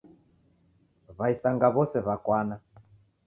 W'aisanga 1.17 1.67
w'ose 1.75 1.97
w'akwana. 2.05 2.55